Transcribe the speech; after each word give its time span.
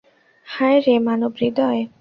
হায় 0.47 0.79
রে, 0.85 0.95
মানবহৃদয়! 0.99 1.81